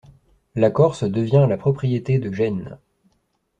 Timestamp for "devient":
1.03-1.45